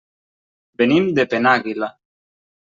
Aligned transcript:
Venim 0.83 1.11
de 1.19 1.27
Penàguila. 1.35 1.93